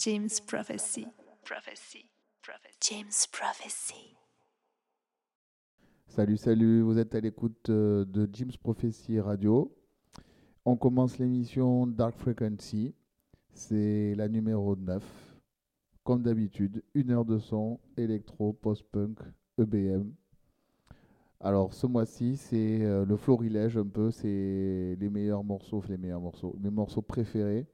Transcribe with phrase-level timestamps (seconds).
[0.00, 1.08] James Prophecy.
[1.44, 2.06] Prophecy.
[2.80, 4.14] James Prophecy.
[6.06, 9.76] Salut, salut, vous êtes à l'écoute euh, de James Prophecy Radio.
[10.64, 12.94] On commence l'émission Dark Frequency.
[13.54, 15.02] C'est la numéro 9.
[16.04, 19.18] Comme d'habitude, une heure de son, électro, post-punk,
[19.58, 20.12] EBM.
[21.40, 26.20] Alors ce mois-ci, c'est euh, le florilège un peu, c'est les meilleurs morceaux, les meilleurs
[26.20, 27.66] morceaux, mes morceaux préférés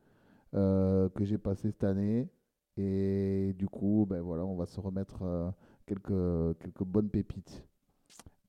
[0.55, 2.29] euh, que j'ai passé cette année.
[2.77, 5.51] Et du coup, ben voilà, on va se remettre euh,
[5.87, 7.65] quelques, quelques bonnes pépites.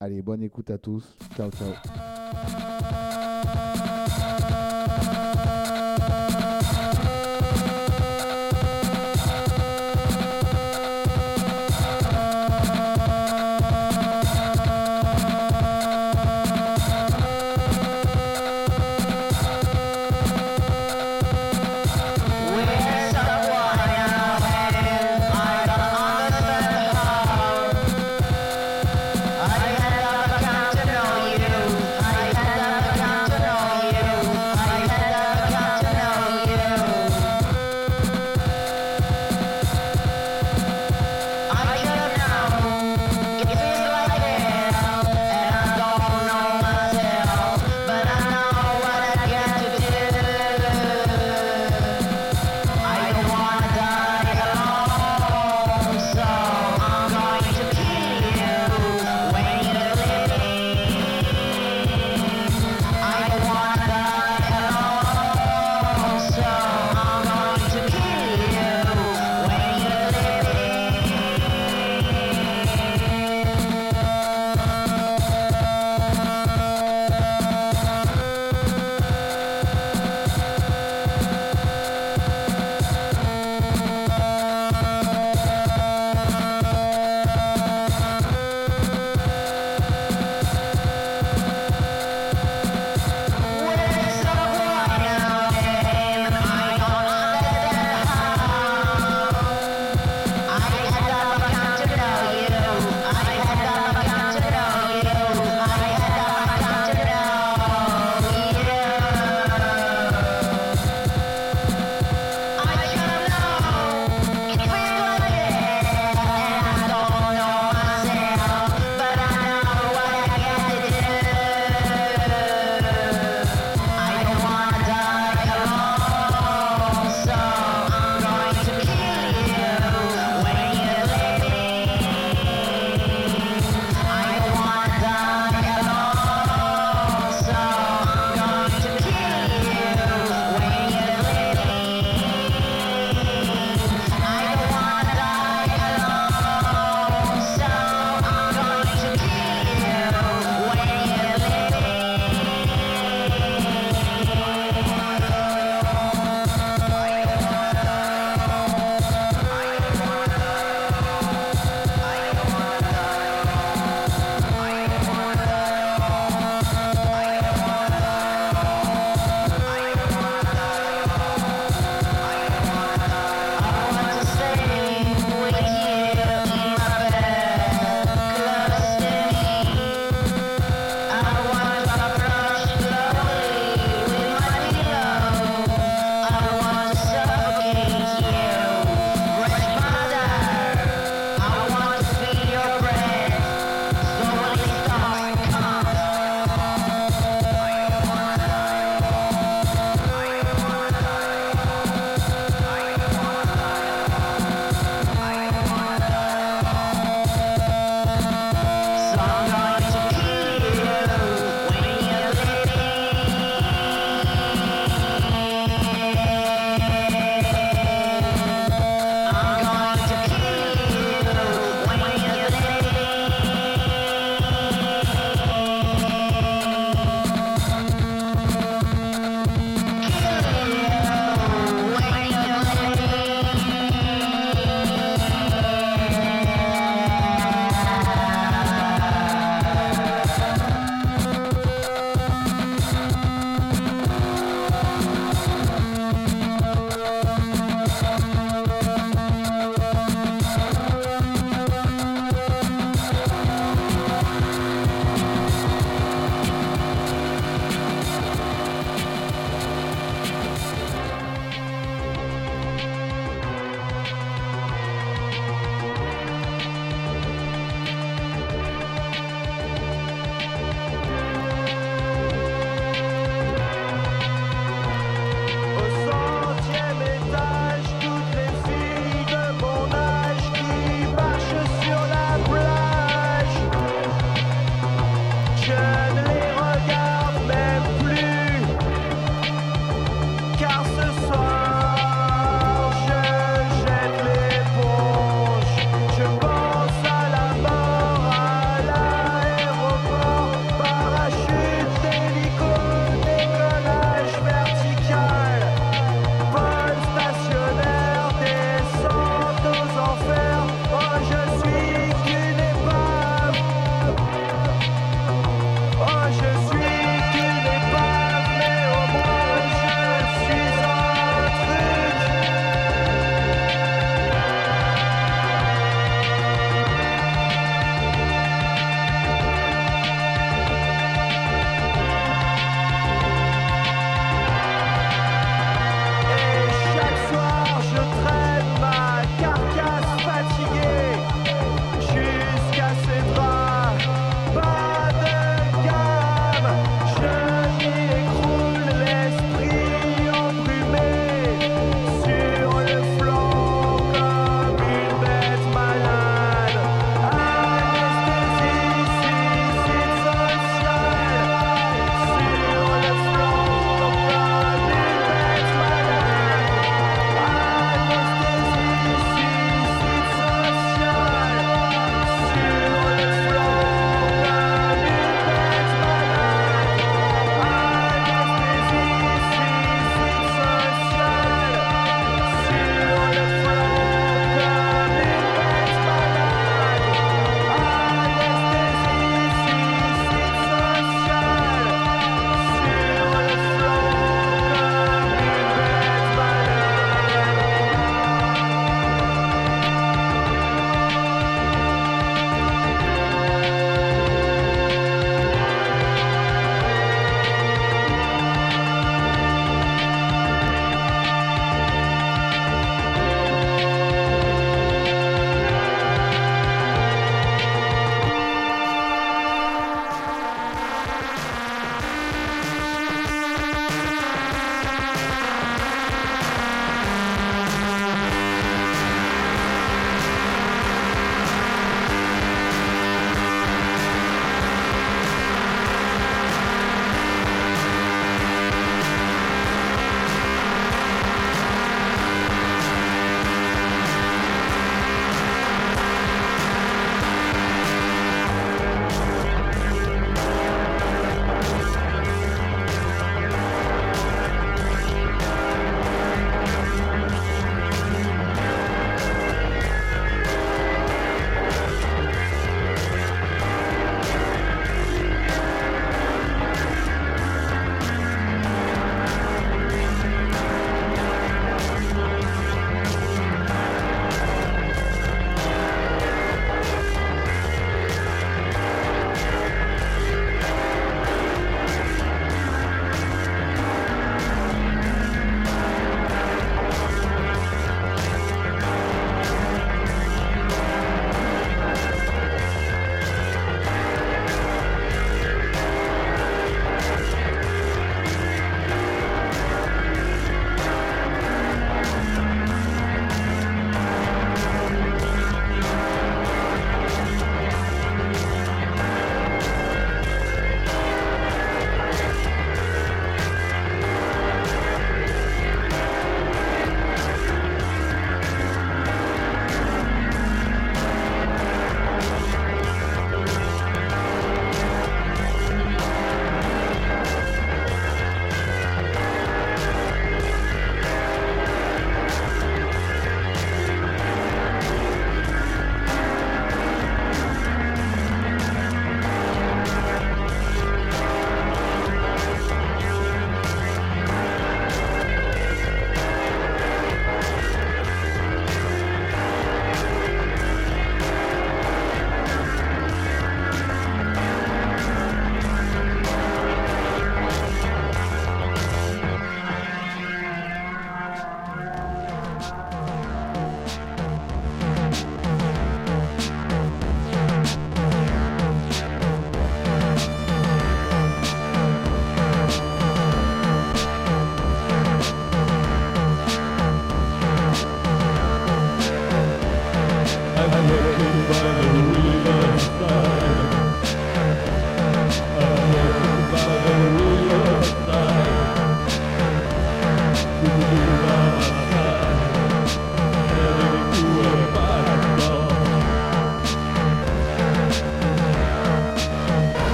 [0.00, 1.16] Allez, bonne écoute à tous.
[1.36, 3.10] Ciao, ciao.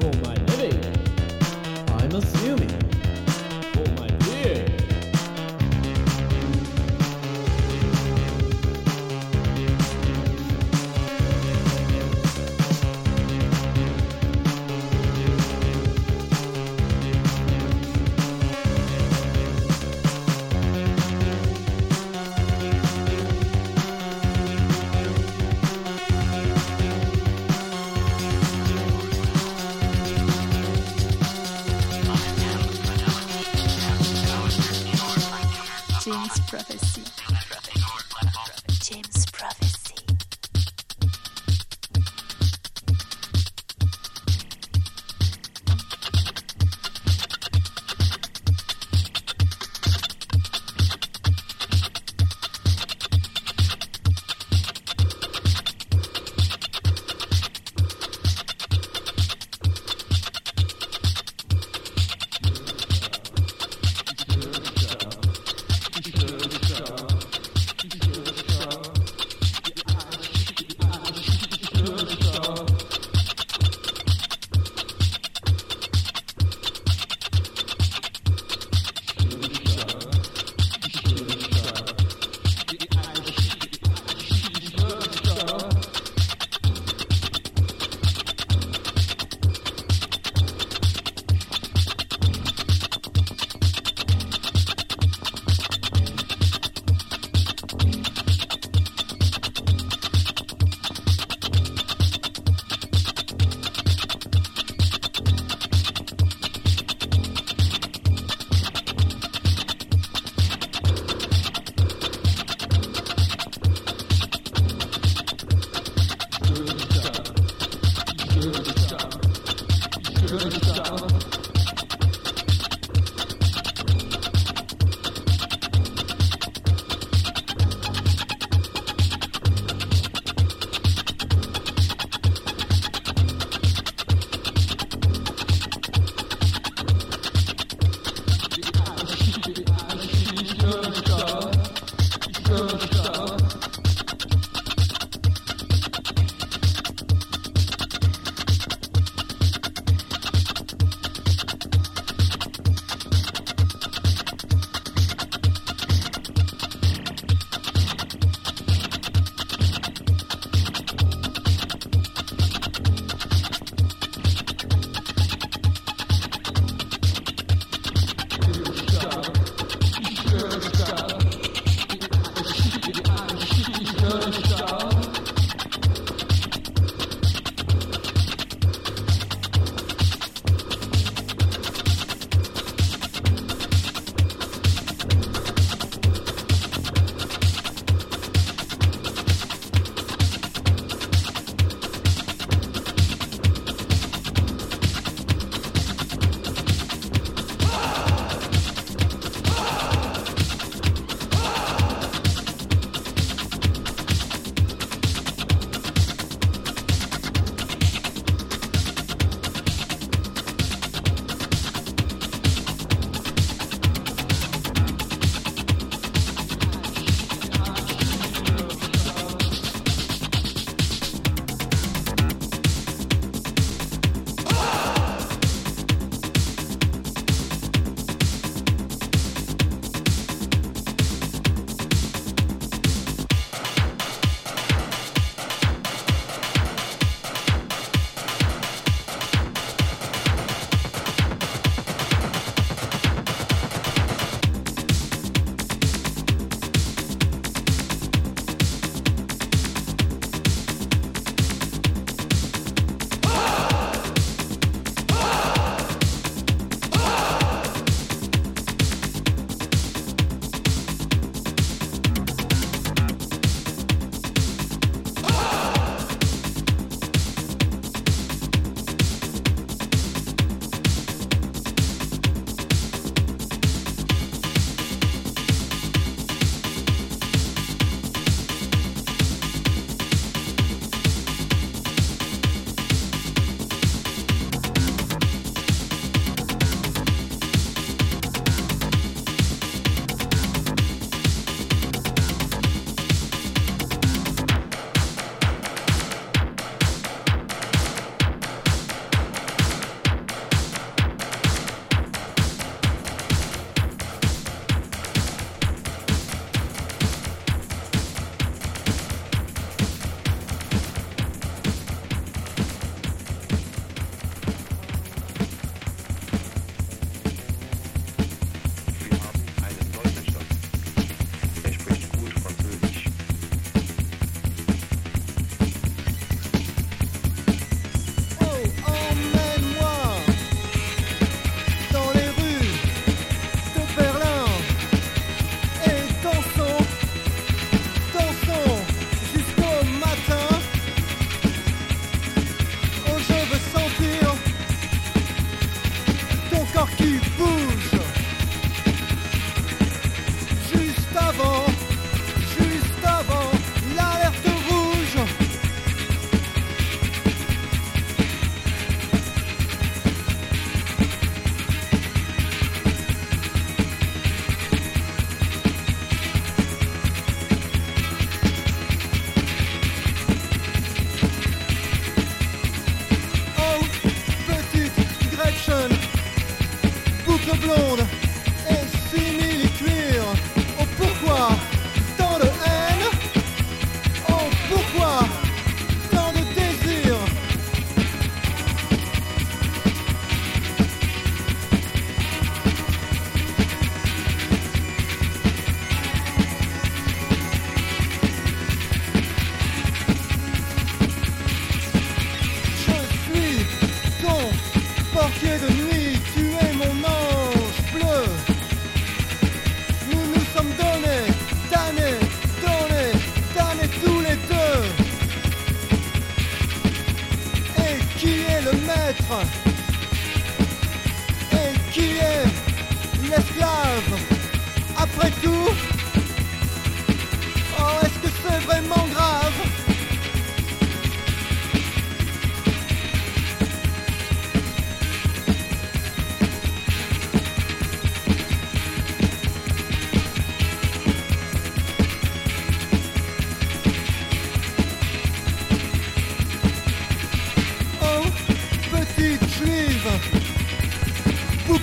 [0.00, 0.80] For my living,
[1.88, 2.85] I'm assuming.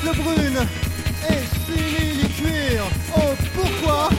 [0.04, 0.68] Boucle brune
[1.30, 2.84] et simili-cuir.
[3.16, 4.10] Oh, pourquoi?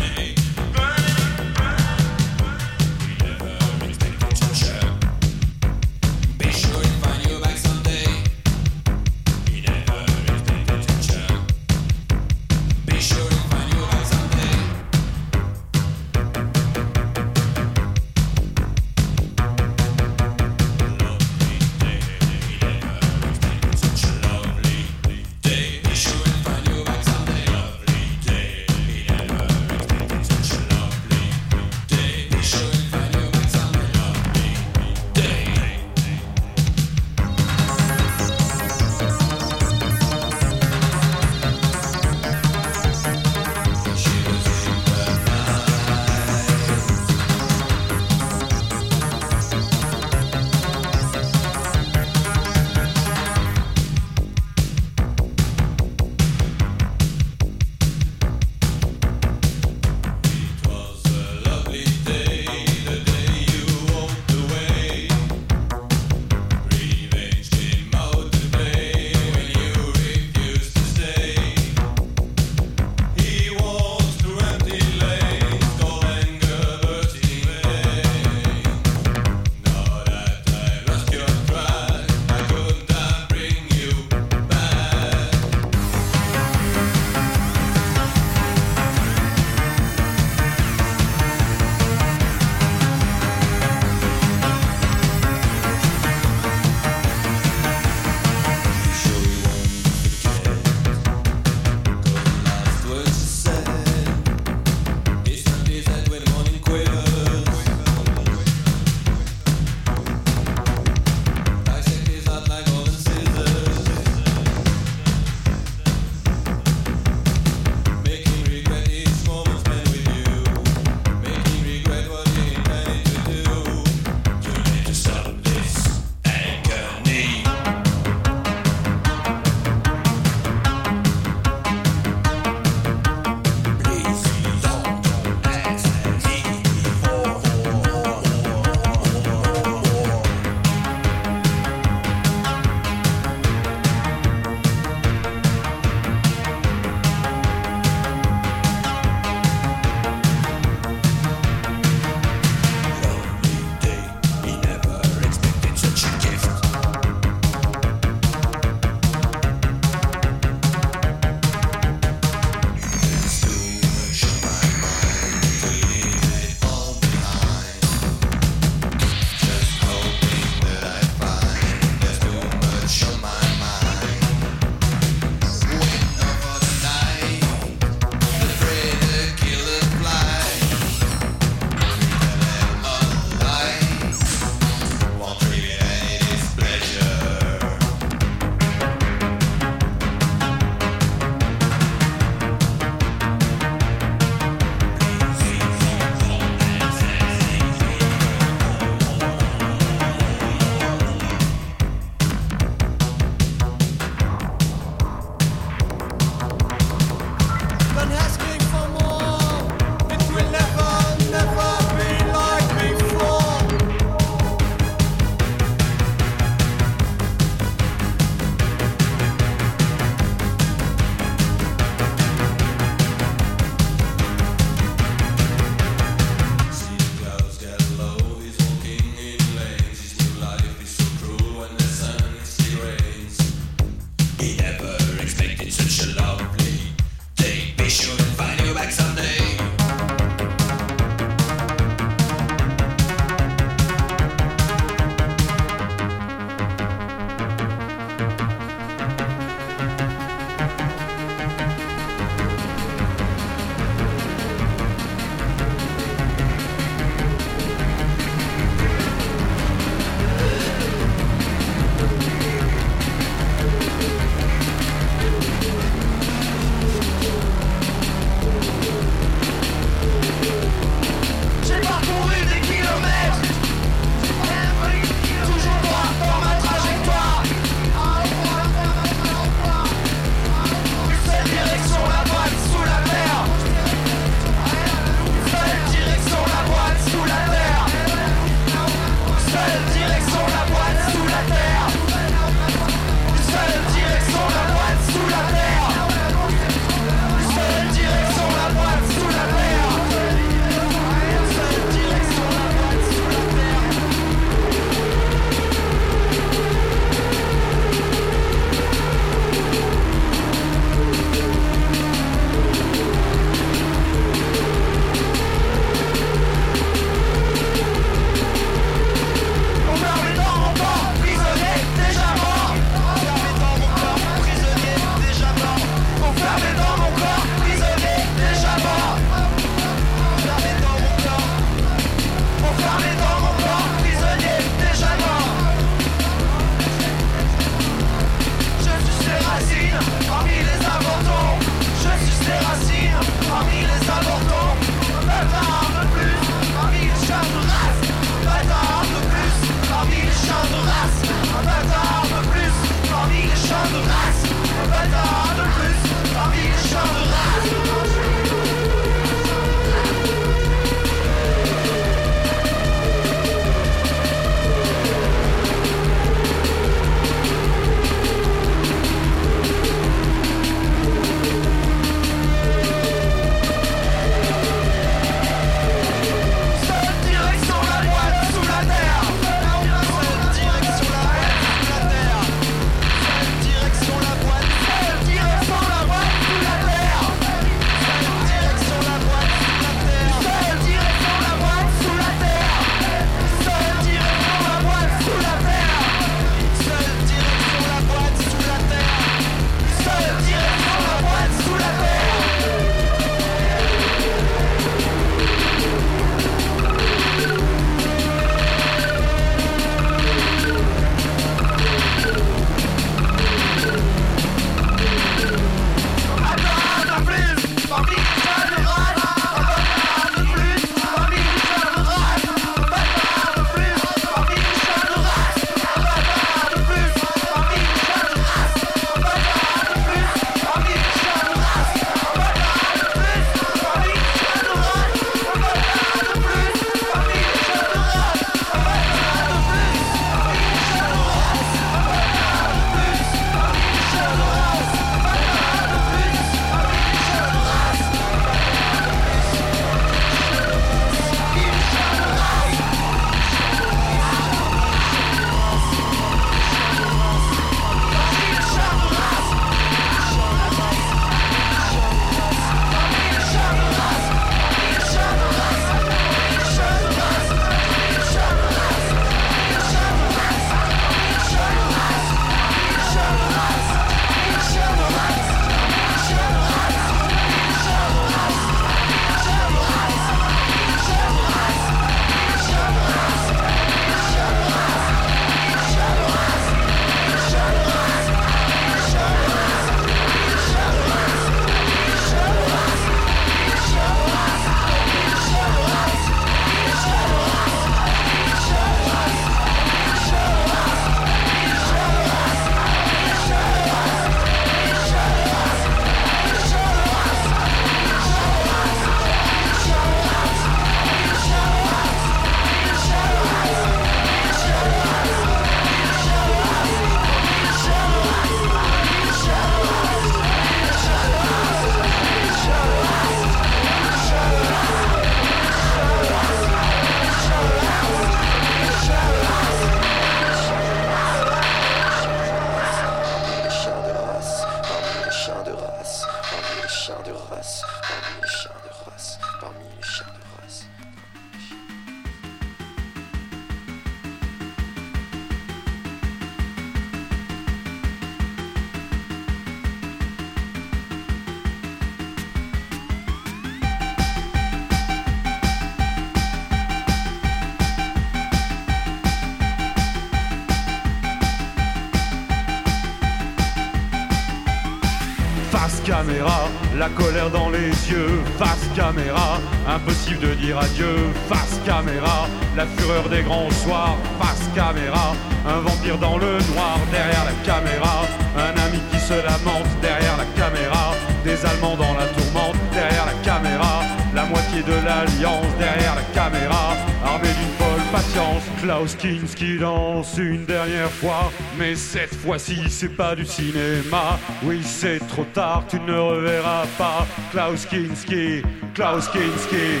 [568.10, 571.16] Yeux, face caméra, impossible de dire adieu,
[571.48, 575.34] face caméra, la fureur des grands soirs, face caméra,
[575.66, 578.22] un vampire dans le noir derrière la caméra,
[578.56, 583.34] un ami qui se lamente derrière la caméra, des Allemands dans la tourmente derrière la
[583.44, 584.02] caméra,
[584.34, 588.62] la moitié de l'alliance derrière la caméra, armée d'une folle patience.
[588.82, 594.38] Klaus Kinski danse une dernière fois, mais cette fois-ci c'est pas du cinéma.
[594.62, 597.26] Oui, c'est trop tard, tu ne reverras pas.
[597.54, 598.62] Klaus Kinski,
[598.94, 600.00] Klaus Kinski.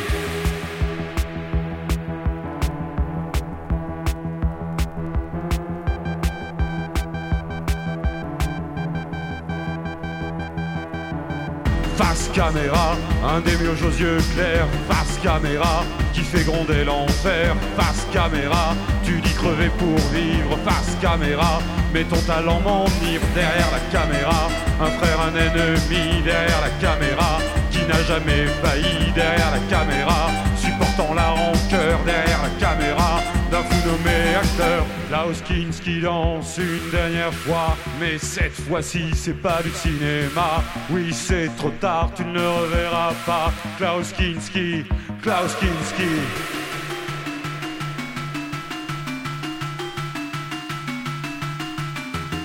[11.96, 18.04] Face caméra, un des murs aux yeux clairs, face caméra, qui fait gronder l'enfer, face
[18.12, 18.74] caméra,
[19.04, 24.48] tu dis crever pour vivre, face caméra, mais ton talent m'enivre derrière la caméra,
[24.80, 27.38] un frère, un ennemi derrière la caméra,
[27.70, 33.20] qui n'a jamais failli derrière la caméra, supportant la rancœur derrière la caméra,
[33.50, 39.62] d'un fou nommé acteur, Klaus Kinski danse une dernière fois, mais cette fois-ci c'est pas
[39.62, 44.84] du cinéma, oui c'est trop tard, tu ne le reverras pas, Klaus Kinski,
[45.22, 46.10] Klaus Kinski.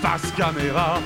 [0.01, 0.99] Face caméra,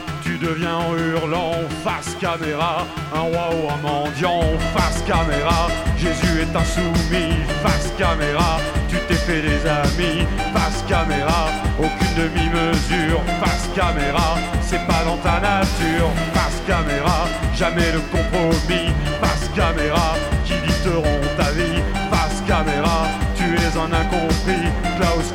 [0.43, 2.85] deviens en hurlant, face caméra,
[3.15, 4.41] un roi ou un mendiant,
[4.75, 5.67] face caméra,
[5.97, 11.47] Jésus est insoumis, face caméra, tu t'es fait des amis, face caméra,
[11.79, 17.25] aucune demi-mesure, face caméra, c'est pas dans ta nature, face caméra,
[17.55, 18.91] jamais le compromis,
[19.21, 20.15] face caméra,
[20.45, 21.81] qui dicteront ta vie,
[22.11, 24.67] face caméra, tu es un incompris,
[24.97, 25.31] Klaus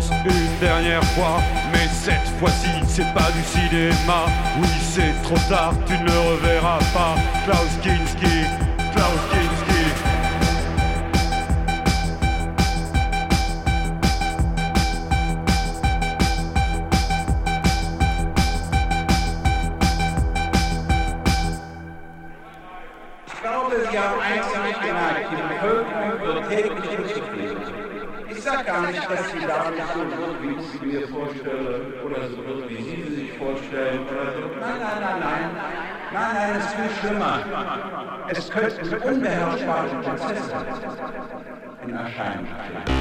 [0.00, 1.42] Une dernière fois,
[1.72, 4.24] mais cette fois-ci c'est pas du cinéma.
[4.58, 7.16] Oui, c'est trop tard, tu ne le reverras pas.
[7.44, 8.46] Klaus Kinski,
[8.94, 9.39] Klaus Kinski.
[28.60, 31.94] Ich sage gar nicht, dass sie da nicht so wird, wie ich sie mir vorstelle,
[32.04, 34.40] oder so wird, wie Sie sie sich vorstellen, oder so.
[34.60, 35.50] Nein, nein, nein, nein.
[36.12, 37.38] Nein, nein, es ist viel schlimmer.
[38.28, 40.52] Es könnten unbeherrschbare Prozesse
[41.86, 42.99] in Erscheinung treten.